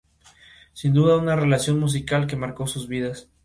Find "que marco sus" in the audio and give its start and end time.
2.25-2.87